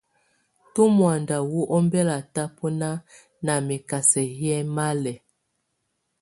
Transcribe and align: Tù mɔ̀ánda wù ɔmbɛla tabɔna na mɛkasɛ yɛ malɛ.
Tù 0.73 0.81
mɔ̀ánda 0.97 1.37
wù 1.51 1.59
ɔmbɛla 1.77 2.17
tabɔna 2.33 2.89
na 3.45 3.53
mɛkasɛ 3.67 4.21
yɛ 4.41 4.55
malɛ. 4.75 5.13